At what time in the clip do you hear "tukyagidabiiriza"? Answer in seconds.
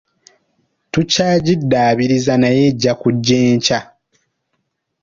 0.91-2.33